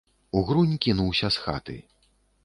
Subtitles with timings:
[0.39, 1.75] Угрунь кінуўся з хаты.